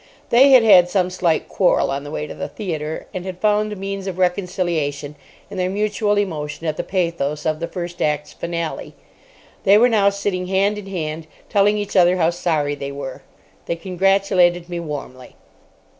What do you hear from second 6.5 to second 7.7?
at the pathos of the